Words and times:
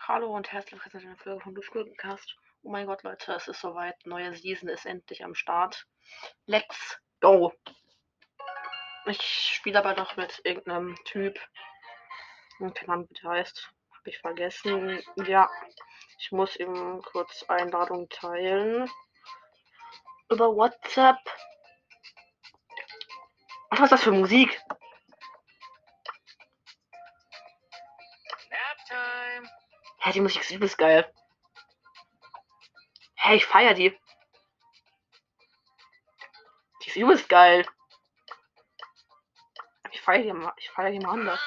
Hallo 0.00 0.34
und 0.34 0.50
herzlich 0.50 0.80
willkommen 0.82 1.02
zu 1.02 1.08
einer 1.08 1.16
Folge 1.18 1.40
von 1.42 1.54
Duschgurkencast. 1.54 2.36
Oh 2.62 2.70
mein 2.70 2.86
Gott, 2.86 3.02
Leute, 3.02 3.32
es 3.34 3.46
ist 3.46 3.60
soweit. 3.60 3.94
Neue 4.06 4.34
Season 4.34 4.68
ist 4.68 4.86
endlich 4.86 5.22
am 5.22 5.34
Start. 5.34 5.86
Let's 6.46 6.98
go! 7.20 7.52
Ich 9.06 9.22
spiele 9.22 9.78
aber 9.78 9.94
noch 9.94 10.16
mit 10.16 10.40
irgendeinem 10.44 10.96
Typ. 11.04 11.38
Keine 12.58 12.88
Ahnung, 12.88 13.08
wie 13.10 13.20
der 13.20 13.30
heißt. 13.30 13.70
Habe 13.98 14.10
ich 14.10 14.18
vergessen. 14.18 15.00
Ja, 15.26 15.48
ich 16.18 16.32
muss 16.32 16.56
ihm 16.56 17.00
kurz 17.02 17.44
Einladung 17.48 18.08
teilen. 18.08 18.90
Über 20.30 20.54
WhatsApp. 20.56 21.18
Was 23.70 23.80
ist 23.80 23.92
das 23.92 24.02
für 24.02 24.12
Musik? 24.12 24.60
Hä, 30.08 30.12
die 30.12 30.22
Musik 30.22 30.40
ist 30.40 30.50
übelst 30.52 30.78
geil. 30.78 31.04
Hä, 33.16 33.34
ich 33.34 33.44
feier 33.44 33.74
die. 33.74 33.90
Die 36.80 36.88
ist 36.88 36.96
übelst 36.96 37.28
geil. 37.28 37.66
Ich 39.90 40.00
feier 40.00 40.22
die 40.22 40.32
mal, 40.32 40.54
ich 40.56 40.70
feier 40.70 40.92
die 40.92 40.98
mal 40.98 41.12
anders. 41.12 41.40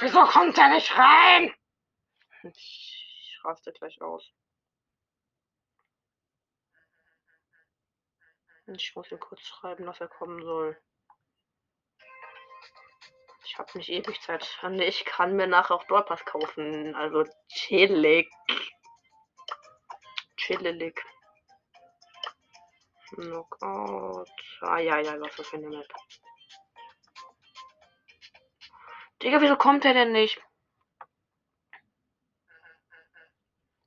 Wieso 0.00 0.26
kommt 0.26 0.58
der 0.58 0.68
nicht 0.68 0.94
rein? 0.98 1.54
Ich 2.42 3.40
raste 3.42 3.72
gleich 3.72 3.98
aus. 4.02 4.30
Ich 8.66 8.94
muss 8.94 9.10
ihm 9.10 9.20
kurz 9.20 9.40
schreiben, 9.40 9.86
dass 9.86 10.00
er 10.00 10.08
kommen 10.08 10.42
soll. 10.42 10.78
Ich 13.48 13.58
habe 13.58 13.78
nicht 13.78 13.90
ewig 13.90 14.20
Zeit. 14.22 14.44
Ich 14.80 15.04
kann 15.04 15.36
mir 15.36 15.46
nachher 15.46 15.76
auch 15.76 15.84
Dollpass 15.84 16.24
kaufen. 16.24 16.96
Also 16.96 17.24
chillig. 17.46 18.28
Chillig. 20.36 21.00
Knockout. 23.10 24.28
Ah 24.62 24.78
ja, 24.78 24.98
ja, 24.98 25.20
was 25.20 25.38
ist 25.38 25.48
für 25.48 25.56
eine 25.58 25.68
Map? 25.68 25.86
Digga, 29.22 29.40
wieso 29.40 29.56
kommt 29.56 29.84
er 29.84 29.94
denn 29.94 30.10
nicht? 30.10 30.42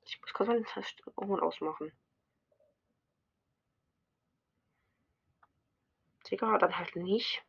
Ich 0.06 0.20
muss 0.22 0.32
kurz 0.32 0.48
mal 0.48 0.56
den 0.56 0.64
Test 0.64 1.02
ausmachen. 1.16 1.92
Digga, 6.30 6.56
dann 6.56 6.78
halt 6.78 6.96
nicht. 6.96 7.44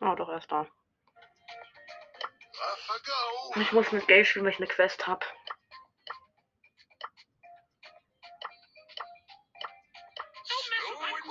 Ah, 0.00 0.14
doch, 0.14 0.28
erst 0.28 0.52
da. 0.52 0.66
Ich 3.56 3.72
muss 3.72 3.92
mit 3.92 4.06
Gay 4.06 4.24
spielen, 4.24 4.44
weil 4.44 4.52
ich 4.52 4.58
eine 4.58 4.66
Quest 4.66 5.06
habe. 5.06 5.24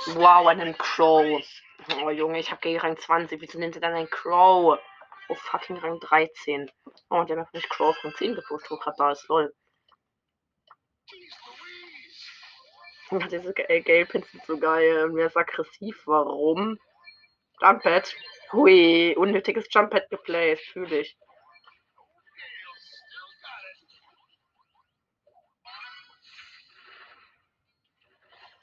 Wow, 0.07 0.47
einen 0.47 0.77
Crow. 0.77 1.44
Oh 2.02 2.09
Junge, 2.09 2.39
ich 2.39 2.52
habe 2.52 2.61
gegen 2.61 2.80
Rang 2.80 2.97
20. 2.97 3.41
Wieso 3.41 3.59
nennt 3.59 3.75
er 3.75 3.81
dann 3.81 3.94
einen 3.94 4.09
Crow? 4.09 4.79
Oh 5.29 5.35
fucking 5.35 5.77
Rang 5.77 6.00
13. 6.00 6.72
Oh, 7.09 7.17
und 7.17 7.29
der 7.29 7.39
hat 7.39 7.53
mich 7.53 7.67
Crow 7.69 7.95
von 7.97 8.13
10 8.16 8.35
gepusht, 8.35 8.69
wo 8.69 8.77
gerade 8.77 8.97
da 8.97 9.11
ist. 9.11 9.27
Lol. 9.27 9.53
Diese 13.11 13.53
Gale-Pins 13.53 14.31
sind 14.31 14.45
so 14.45 14.57
geil. 14.57 15.09
Mir 15.09 15.27
ist 15.27 15.38
aggressiv. 15.38 16.02
Warum? 16.05 16.79
Jumpet. 17.61 18.16
Hui, 18.51 19.15
unnötiges 19.15 19.67
Jumpet 19.71 20.09
geplaced, 20.09 20.65
fühle 20.67 21.00
ich. 21.00 21.17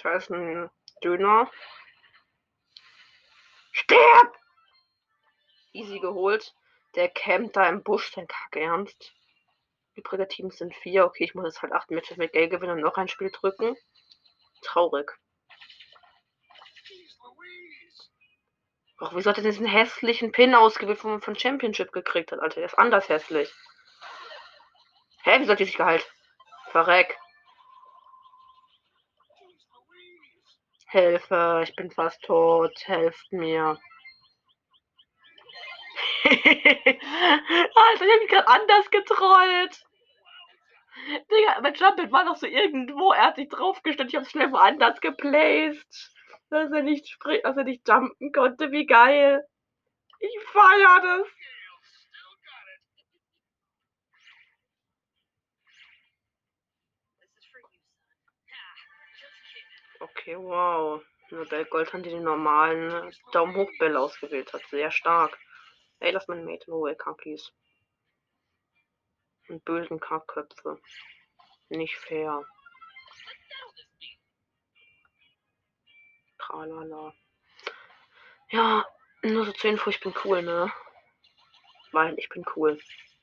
Da 0.03 0.17
ist 0.17 0.31
ein 0.31 0.69
Döner. 1.05 1.51
Stirb! 3.71 4.37
Easy 5.73 6.01
geholt. 6.01 6.55
Der 6.95 7.09
campt 7.09 7.57
da 7.57 7.69
im 7.69 7.83
Busch, 7.83 8.13
sein 8.13 8.27
Kack 8.27 8.57
ernst. 8.57 9.15
Übrige 9.95 10.27
Teams 10.27 10.59
sind 10.59 10.75
vier. 10.75 11.07
Okay, 11.07 11.25
ich 11.25 11.35
muss 11.35 11.45
jetzt 11.45 11.63
halt 11.63 11.73
acht 11.73 11.91
Matches 11.91 12.17
mit 12.17 12.33
Geld 12.33 12.51
gewinnen 12.51 12.73
und 12.73 12.81
noch 12.81 12.97
ein 12.97 13.09
Spiel 13.09 13.31
drücken. 13.31 13.77
Traurig. 14.63 15.13
Ach, 19.05 19.11
wieso 19.15 19.31
hat 19.31 19.39
er 19.39 19.43
diesen 19.43 19.67
hässlichen 19.67 20.31
Pin 20.31 20.55
ausgewählt, 20.55 21.03
wo 21.03 21.09
man 21.09 21.21
von 21.21 21.37
Championship 21.37 21.91
gekriegt 21.91 22.31
hat, 22.31 22.39
Alter? 22.39 22.61
Der 22.61 22.67
ist 22.67 22.79
anders 22.79 23.09
hässlich. 23.09 23.53
Hä, 25.25 25.39
wieso 25.41 25.51
hat 25.53 25.59
die 25.59 25.65
sich 25.65 25.77
geheilt? 25.77 26.09
Verreck. 26.71 27.19
Hilfe, 30.87 31.63
ich 31.65 31.75
bin 31.75 31.91
fast 31.91 32.23
tot. 32.23 32.79
Helft 32.85 33.33
mir. 33.33 33.77
Alter, 36.25 36.47
ich 36.87 38.13
hab 38.13 38.21
mich 38.21 38.29
gerade 38.29 38.47
anders 38.47 38.89
getrollt. 38.93 39.85
Digga, 41.29 41.61
mein 41.61 41.75
Jumpet 41.75 42.13
war 42.13 42.23
noch 42.23 42.37
so 42.37 42.47
irgendwo. 42.47 43.13
Er 43.13 43.27
hat 43.27 43.35
sich 43.37 43.49
draufgestellt. 43.49 44.11
Ich 44.11 44.15
hab's 44.15 44.31
schnell 44.31 44.53
woanders 44.53 45.01
geplaced 45.01 46.13
dass 46.53 46.71
er 46.71 46.83
nicht 46.83 47.09
springt, 47.09 47.45
dass 47.45 47.57
er 47.57 47.65
nicht 47.65 47.89
jumpen 47.89 48.33
konnte. 48.33 48.71
Wie 48.71 48.87
geil. 48.87 49.47
Ich 50.21 50.39
feier 50.53 51.01
das. 51.03 51.27
Okay, 60.01 60.37
wow. 60.37 61.03
Nur 61.31 61.47
Gold 61.47 61.93
hat 61.93 62.05
die 62.05 62.11
den 62.11 62.25
normalen 62.25 63.15
Daumen 63.33 63.57
hoch 63.57 63.71
Bell 63.79 63.97
ausgewählt 63.97 64.53
hat. 64.53 64.63
Sehr 64.71 64.91
stark. 64.91 65.39
Ey, 66.01 66.11
lass 66.11 66.29
mein 66.29 66.45
Mate 66.45 66.67
in 66.67 66.73
Ruhe, 66.75 66.95
Kakis. 66.95 67.53
Und 69.49 69.65
bösen 69.65 70.01
Kackköpfe. 70.01 70.79
Nicht 71.71 71.97
fair. 71.97 72.45
Tralala. 76.53 77.15
Ja, 78.51 78.85
nur 79.23 79.47
so 79.47 79.53
zur 79.53 79.71
Info, 79.71 79.89
ich 79.89 80.01
bin 80.01 80.13
cool, 80.25 80.43
ne? 80.43 80.71
Weil 81.93 82.19
ich 82.19 82.29
bin 82.29 82.45
cool. 82.55 82.79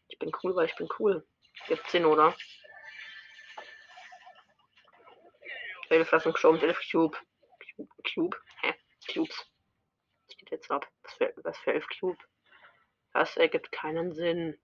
Ich 0.08 0.18
bin 0.18 0.32
cool, 0.42 0.56
weil 0.56 0.66
ich 0.66 0.76
bin 0.76 0.90
cool. 0.98 1.26
Gibt 1.68 1.88
Sinn, 1.90 2.06
oder? 2.06 2.36
Fassung 6.06 6.36
schon 6.38 6.60
11 6.60 6.80
Cube. 6.92 7.18
Cube. 7.76 7.90
Cube. 8.14 8.38
Hä? 8.62 8.74
Cubes. 9.12 9.52
Was 10.28 10.38
geht 10.38 10.52
jetzt 10.52 10.72
ab? 10.72 10.88
Was 11.04 11.14
für, 11.14 11.34
was 11.44 11.58
für 11.60 11.74
11 11.74 11.86
Cube? 12.00 12.24
Das 13.14 13.38
ergibt 13.38 13.72
keinen 13.72 14.14
Sinn. 14.14 14.60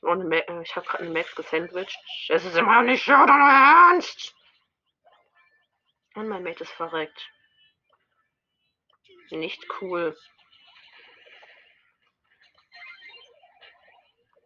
Und 0.00 0.32
äh, 0.32 0.62
ich 0.62 0.76
habe 0.76 0.86
gerade 0.86 1.04
eine 1.04 1.12
Max 1.12 1.34
gesandwiched. 1.34 1.98
Es 2.28 2.44
ist 2.44 2.56
immer 2.56 2.82
nicht 2.82 3.04
so 3.04 3.12
dein 3.12 3.28
Ernst! 3.28 4.37
Und 6.18 6.26
mein 6.26 6.42
Mate 6.42 6.64
ist 6.64 6.72
verreckt. 6.72 7.30
Nicht 9.30 9.64
cool. 9.80 10.18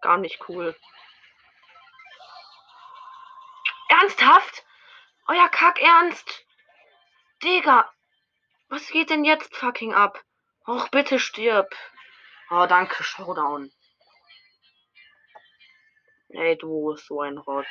Gar 0.03 0.19
nicht 0.19 0.47
cool. 0.51 0.77
Ernsthaft? 3.89 4.67
Euer 5.29 5.49
Kack 5.49 5.81
Ernst? 5.81 6.45
Digga. 7.43 7.91
Was 8.69 8.87
geht 8.89 9.09
denn 9.09 9.25
jetzt 9.25 9.57
fucking 9.57 9.95
ab? 9.95 10.23
Och, 10.67 10.91
bitte 10.91 11.19
stirb. 11.19 11.75
Oh, 12.51 12.67
danke, 12.67 13.03
Showdown. 13.03 13.73
Ey, 16.29 16.59
du, 16.59 16.97
so 16.97 17.23
ein 17.23 17.39
Rotz. 17.39 17.67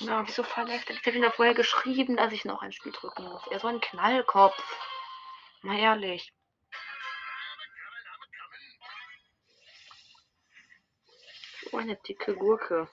Ja, 0.00 0.26
wieso 0.26 0.42
verlässt 0.42 0.90
er? 0.90 0.96
Ich 0.96 1.06
habe 1.06 1.16
ihm 1.16 1.22
doch 1.22 1.34
vorher 1.34 1.54
geschrieben, 1.54 2.16
dass 2.16 2.32
ich 2.32 2.44
noch 2.44 2.62
ein 2.62 2.72
Spiel 2.72 2.92
drücken 2.92 3.24
muss. 3.24 3.46
Er 3.50 3.60
so 3.60 3.68
ein 3.68 3.80
Knallkopf. 3.80 4.56
Mal 5.62 5.78
ehrlich. 5.78 6.32
So 11.70 11.76
eine 11.76 11.96
dicke 11.96 12.34
Gurke. 12.34 12.88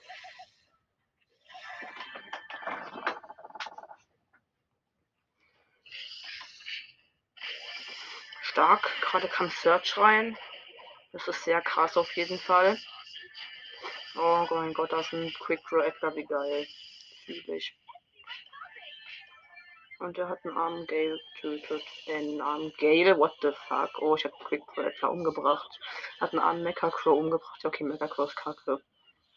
Stark. 8.42 8.88
Gerade 9.00 9.28
kam 9.28 9.50
Search 9.50 9.98
rein. 9.98 10.38
Das 11.12 11.26
ist 11.26 11.42
sehr 11.44 11.60
krass 11.62 11.96
auf 11.96 12.12
jeden 12.16 12.38
Fall. 12.38 12.78
Oh 14.14 14.46
mein 14.50 14.72
Gott, 14.72 14.92
das 14.92 15.06
ist 15.06 15.12
ein 15.14 15.32
Quick 15.40 15.60
Draw 15.68 15.86
Actor, 15.86 16.14
wie 16.14 16.24
geil. 16.24 16.66
Ich. 17.26 17.78
Und 19.98 20.18
er 20.18 20.28
hat 20.28 20.44
einen 20.44 20.56
armen 20.56 20.86
Gale 20.86 21.18
getötet. 21.40 21.82
Äh, 22.06 22.16
einen 22.16 22.40
armen 22.40 22.72
Gale, 22.78 23.16
what 23.18 23.32
the 23.40 23.52
fuck? 23.68 23.90
Oh, 24.00 24.16
ich 24.16 24.24
hab 24.24 24.32
Quick 24.44 24.62
Actor 24.76 25.10
umgebracht. 25.10 25.78
Hat 26.20 26.32
einen 26.32 26.40
armen 26.40 26.62
Mecha 26.64 26.90
Crow 26.90 27.18
umgebracht. 27.18 27.64
Okay, 27.64 27.84
Mecha 27.84 28.08
Crow 28.08 28.28
ist 28.28 28.36
kacke. 28.36 28.82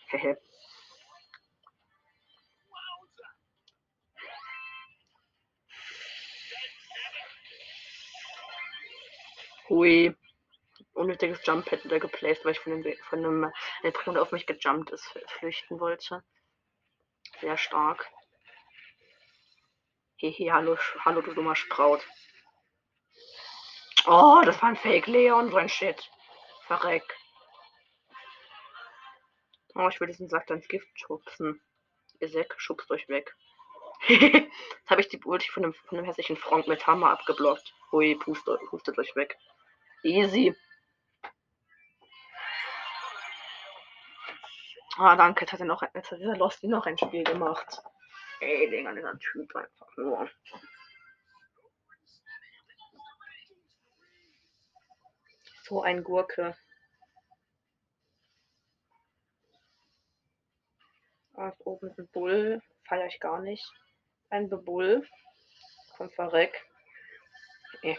Hehe. 0.08 0.38
Hui 9.70 10.16
unnötiges 10.96 11.46
Jump 11.46 11.66
Pad 11.66 11.84
wieder 11.84 12.00
geplaced, 12.00 12.46
weil 12.46 12.54
ich 12.54 12.60
von, 12.60 12.82
dem, 12.82 12.98
von 13.10 13.20
einem 13.20 13.52
Eltron, 13.84 14.16
der 14.16 14.24
auf 14.24 14.32
mich 14.32 14.46
gejumpt 14.46 14.92
ist, 14.92 15.06
flüchten 15.28 15.80
wollte. 15.80 16.24
Sehr 17.46 17.58
stark. 17.58 18.12
Hehe, 20.16 20.52
hallo, 20.52 20.80
hallo, 21.06 21.22
du 21.22 21.32
dummer 21.36 21.56
Spraut. 21.56 22.04
Oh, 24.08 24.42
das 24.44 24.60
war 24.64 24.70
ein 24.70 24.76
Fake 24.76 25.06
Leon, 25.06 25.52
so 25.52 25.58
ein 25.58 25.70
Shit. 25.70 26.10
Verreck. 26.66 27.04
Oh, 29.76 29.88
ich 29.88 30.00
will 30.00 30.08
diesen 30.08 30.28
Sack 30.28 30.50
ins 30.50 30.68
Gift 30.68 30.88
schubsen. 30.96 31.62
Ihr 32.20 32.30
Säck, 32.30 32.52
schubst 32.58 32.90
euch 32.90 33.08
weg. 33.10 33.36
Jetzt 34.08 34.90
habe 34.90 35.02
ich 35.02 35.10
die 35.10 35.24
Ulti 35.24 35.52
von 35.52 35.62
dem, 35.62 35.76
von 35.76 36.00
dem 36.00 36.06
hässlichen 36.06 36.38
Frank 36.38 36.68
mit 36.68 36.88
Hammer 36.88 37.12
abgeblockt. 37.12 37.76
Hui, 37.92 38.16
pustet, 38.16 38.60
pustet 38.72 38.98
euch 38.98 39.16
weg. 39.16 39.38
Easy. 40.02 40.56
Ah, 44.98 45.16
danke, 45.18 45.42
jetzt 45.42 45.52
hat 45.52 45.60
er 45.60 45.66
noch, 45.66 45.82
jetzt 45.82 46.10
hat 46.12 46.20
dieser 46.20 46.38
Losty 46.38 46.68
noch 46.68 46.86
ein 46.86 46.98
Spiel 46.98 47.26
gemacht. 47.26 47.82
Ey, 48.40 48.70
Digga, 48.70 48.94
dieser 48.94 49.20
Typ 49.20 49.54
einfach 49.56 49.98
nur. 49.98 50.30
So 55.64 55.82
ein 55.82 56.02
Gurke. 56.04 56.56
Ah, 61.34 61.52
oben 61.66 61.94
ein 61.98 62.08
Bull. 62.14 62.62
Feier 62.88 63.08
ich 63.08 63.20
gar 63.20 63.42
nicht. 63.42 63.70
Ein 64.30 64.48
Bebull. 64.48 65.06
Komm, 65.98 66.10
verreck. 66.12 66.66
Eh. 67.82 67.98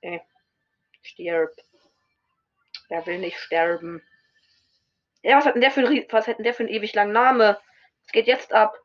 Eh. 0.00 0.20
Stirb. 1.02 1.52
Wer 2.88 3.06
will 3.06 3.18
nicht 3.18 3.38
sterben? 3.38 4.02
Ja, 5.22 5.36
was 5.38 5.46
hat 5.46 5.54
denn 5.54 5.60
der 5.62 5.70
für 5.70 5.86
ein, 5.86 6.06
was 6.10 6.26
hat 6.26 6.38
denn 6.38 6.44
der 6.44 6.54
für 6.54 6.64
einen 6.64 6.72
ewig 6.72 6.94
langen 6.94 7.12
Name? 7.12 7.58
Es 8.04 8.12
geht 8.12 8.26
jetzt 8.26 8.52
ab. 8.52 8.76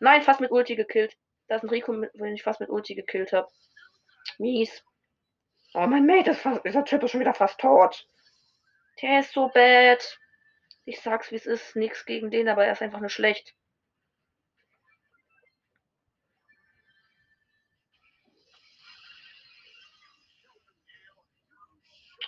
Nein, 0.00 0.22
fast 0.22 0.40
mit 0.40 0.50
Ulti 0.50 0.76
gekillt. 0.76 1.16
Da 1.46 1.56
ist 1.56 1.62
ein 1.62 1.70
Rico, 1.70 1.92
wenn 1.92 2.34
ich 2.34 2.42
fast 2.42 2.60
mit 2.60 2.68
Ulti 2.68 2.94
gekillt 2.94 3.32
habe. 3.32 3.48
Mies. 4.38 4.84
Oh, 5.74 5.86
mein 5.86 6.06
Mate, 6.06 6.30
ist 6.30 6.40
fast, 6.40 6.64
dieser 6.64 6.84
Typ 6.84 7.02
ist 7.02 7.12
schon 7.12 7.20
wieder 7.20 7.34
fast 7.34 7.60
tot. 7.60 8.06
Der 9.02 9.20
ist 9.20 9.32
so 9.32 9.48
bad. 9.48 10.18
Ich 10.84 11.00
sag's, 11.00 11.30
wie 11.30 11.36
es 11.36 11.46
ist. 11.46 11.76
Nichts 11.76 12.04
gegen 12.04 12.30
den, 12.30 12.48
aber 12.48 12.64
er 12.64 12.72
ist 12.72 12.82
einfach 12.82 13.00
nur 13.00 13.10
schlecht. 13.10 13.54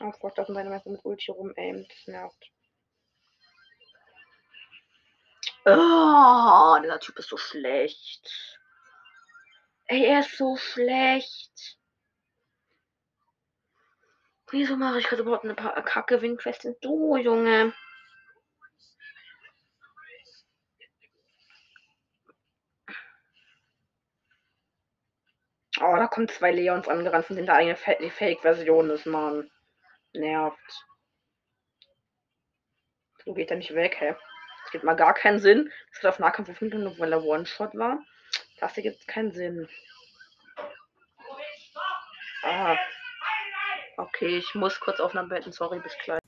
Oh 0.00 0.12
Gott, 0.20 0.38
da 0.38 0.44
sind 0.44 0.54
meine 0.54 0.70
Messer 0.70 0.90
mit 0.90 1.04
Ulti 1.04 1.30
rumaimt. 1.30 1.90
Das 1.90 2.06
nervt. 2.06 2.52
Oh, 5.78 6.78
dieser 6.82 7.00
Typ 7.00 7.18
ist 7.18 7.28
so 7.28 7.36
schlecht. 7.36 8.58
Ey, 9.86 10.04
er 10.04 10.20
ist 10.20 10.36
so 10.36 10.56
schlecht. 10.56 11.78
Wieso 14.50 14.76
mache 14.76 14.98
ich 14.98 15.06
gerade 15.06 15.22
überhaupt 15.22 15.44
eine 15.44 15.54
kacke 15.54 16.22
Windquest 16.22 16.64
in 16.64 16.76
Du, 16.80 17.16
Junge? 17.16 17.72
Oh, 25.80 25.96
da 25.96 26.08
kommen 26.08 26.28
zwei 26.28 26.50
Leons 26.50 26.88
angerannt, 26.88 27.26
von 27.26 27.36
denen 27.36 27.46
da 27.46 27.54
eine 27.54 27.76
Fake-Version 27.76 28.90
ist, 28.90 29.06
Mann. 29.06 29.50
Nervt. 30.12 30.84
So 33.24 33.34
geht 33.34 33.50
er 33.50 33.56
nicht 33.56 33.74
weg, 33.74 33.96
hä? 34.00 34.16
Das 34.70 34.72
gibt 34.74 34.84
mal 34.84 34.94
gar 34.94 35.14
keinen 35.14 35.40
Sinn. 35.40 35.68
Das 35.90 36.00
wird 36.00 36.12
auf 36.12 36.20
Nahkampf 36.20 36.48
öffnen, 36.48 36.96
weil 37.00 37.12
er 37.12 37.24
One-Shot 37.24 37.74
war. 37.74 37.98
Das 38.60 38.72
hier 38.74 38.84
gibt 38.84 39.08
keinen 39.08 39.32
Sinn. 39.32 39.68
Ah. 42.44 42.76
Okay, 43.96 44.38
ich 44.38 44.54
muss 44.54 44.78
kurz 44.78 45.00
aufnehmen 45.00 45.28
beenden. 45.28 45.50
Sorry, 45.50 45.80
bis 45.80 45.98
gleich. 46.04 46.19